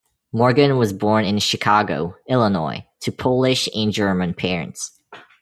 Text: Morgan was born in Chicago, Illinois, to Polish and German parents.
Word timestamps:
Morgan 0.33 0.79
was 0.79 0.93
born 0.93 1.25
in 1.25 1.37
Chicago, 1.37 2.15
Illinois, 2.27 2.87
to 3.01 3.11
Polish 3.11 3.69
and 3.75 3.93
German 3.93 4.33
parents. 4.33 4.99